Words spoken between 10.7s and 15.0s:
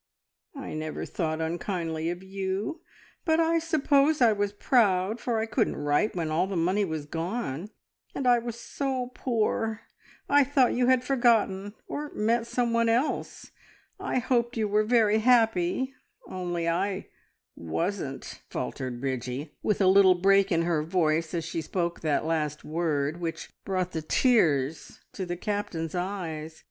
you had forgotten, or met someone else! I hoped you were